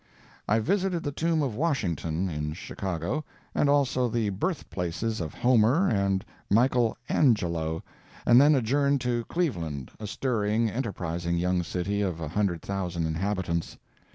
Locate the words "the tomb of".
1.03-1.53